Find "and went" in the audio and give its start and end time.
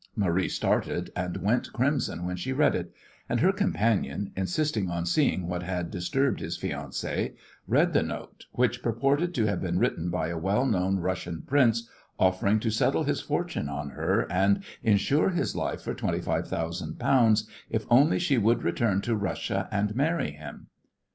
1.15-1.71